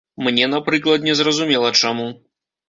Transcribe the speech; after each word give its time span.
Мне, 0.27 0.47
напрыклад, 0.53 1.05
незразумела 1.09 1.71
чаму. 1.83 2.09